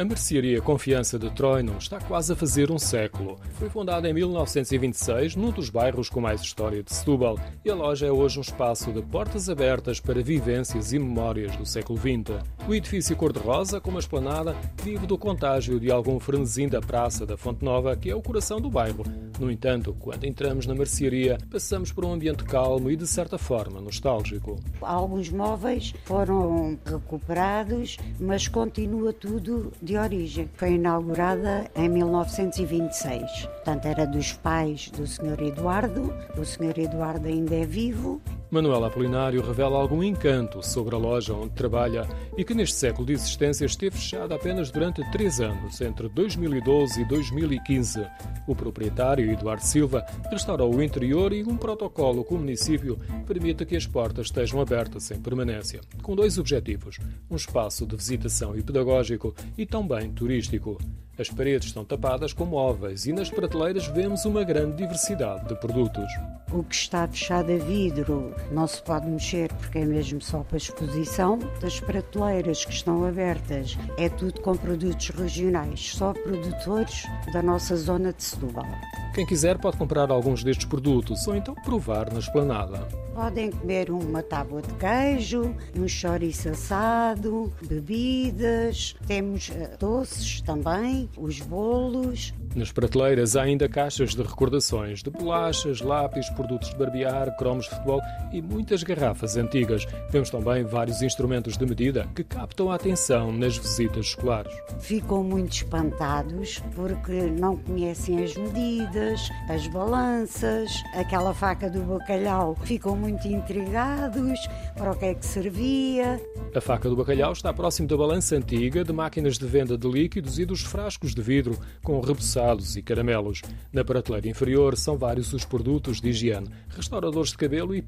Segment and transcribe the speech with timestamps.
[0.00, 3.38] A mercearia Confiança de Troino está quase a fazer um século.
[3.58, 8.06] Foi fundada em 1926 num dos bairros com mais história de Setúbal e a loja
[8.06, 12.42] é hoje um espaço de portas abertas para vivências e memórias do século XX.
[12.66, 17.36] O edifício cor-de-rosa, com uma esplanada, vive do contágio de algum frenesim da Praça da
[17.36, 19.04] Fonte Nova, que é o coração do bairro.
[19.38, 23.82] No entanto, quando entramos na mercearia, passamos por um ambiente calmo e, de certa forma,
[23.82, 24.58] nostálgico.
[24.80, 30.48] Alguns móveis foram recuperados, mas continua tudo de origem.
[30.54, 33.46] Foi inaugurada em 1926.
[33.46, 35.42] Portanto, era dos pais do Sr.
[35.42, 36.12] Eduardo.
[36.36, 36.78] O Sr.
[36.78, 42.04] Eduardo ainda é vivo Manuel Apolinário revela algum encanto sobre a loja onde trabalha
[42.36, 47.04] e que neste século de existência esteve fechada apenas durante três anos, entre 2012 e
[47.04, 48.04] 2015.
[48.48, 53.76] O proprietário, Eduardo Silva, restaurou o interior e um protocolo com o município permite que
[53.76, 56.98] as portas estejam abertas em permanência, com dois objetivos:
[57.30, 60.76] um espaço de visitação e pedagógico e também turístico.
[61.20, 66.10] As paredes estão tapadas com móveis e nas prateleiras vemos uma grande diversidade de produtos.
[66.50, 70.56] O que está fechado a vidro não se pode mexer porque é mesmo só para
[70.56, 71.38] exposição.
[71.60, 78.12] Das prateleiras que estão abertas é tudo com produtos regionais, só produtores da nossa zona
[78.12, 78.66] de Setúbal.
[79.14, 82.86] Quem quiser pode comprar alguns destes produtos ou então provar na esplanada.
[83.12, 91.40] Podem comer uma tábua de queijo, um chouriço assado, bebidas, temos uh, doces também, os
[91.40, 92.32] bolos.
[92.54, 97.70] Nas prateleiras há ainda caixas de recordações de bolachas, lápis, produtos de barbear, cromos de
[97.70, 98.00] futebol
[98.32, 99.86] e muitas garrafas antigas.
[100.10, 104.52] Vemos também vários instrumentos de medida que captam a atenção nas visitas escolares.
[104.80, 112.56] Ficam muito espantados porque não conhecem as medidas, as balanças, aquela faca do bacalhau.
[112.64, 114.38] Ficam muito intrigados
[114.76, 116.20] para o que é que servia.
[116.54, 120.38] A faca do bacalhau está próximo da balança antiga, de máquinas de venda de líquidos
[120.38, 123.42] e dos frascos de vidro com repousados e caramelos.
[123.72, 127.82] Na prateleira inferior são vários os produtos de higiene, restauradores de cabelo e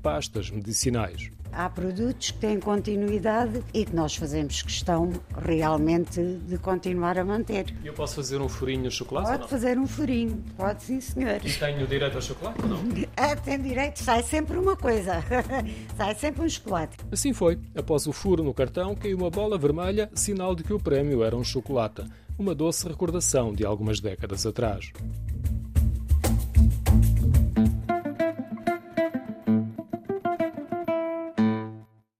[0.51, 1.31] medicinais.
[1.53, 7.67] Há produtos que têm continuidade e que nós fazemos questão realmente de continuar a manter.
[7.85, 9.29] Eu posso fazer um furinho de chocolate?
[9.29, 11.45] Pode fazer um furinho, pode sim, senhor.
[11.45, 12.83] E tenho direito ao chocolate ou não?
[13.15, 15.23] Ah, tem direito, sai sempre uma coisa.
[15.97, 16.97] sai sempre um chocolate.
[17.11, 17.59] Assim foi.
[17.77, 21.37] Após o furo no cartão, caiu uma bola vermelha, sinal de que o prémio era
[21.37, 22.03] um chocolate.
[22.39, 24.91] Uma doce recordação de algumas décadas atrás.